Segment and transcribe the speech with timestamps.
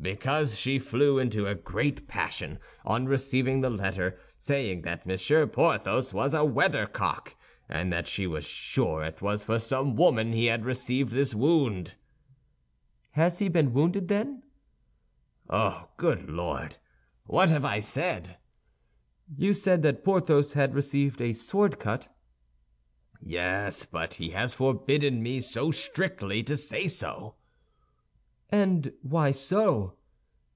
[0.00, 6.14] "Because she flew into a great passion on receiving the letter, saying that Monsieur Porthos
[6.14, 7.34] was a weathercock,
[7.68, 11.96] and that she was sure it was for some woman he had received this wound."
[13.10, 14.44] "Has he been wounded, then?"
[15.50, 16.78] "Oh, good Lord!
[17.26, 18.36] What have I said?"
[19.36, 22.08] "You said that Porthos had received a sword cut."
[23.20, 27.34] "Yes, but he has forbidden me so strictly to say so."
[28.50, 29.96] "And why so."